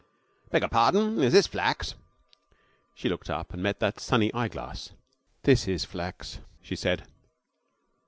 [0.01, 1.93] 'I beg your pardon, is this Flack's?'
[2.95, 4.93] She looked up and met that sunny eyeglass.
[5.43, 7.03] 'This is Flack's,' she said.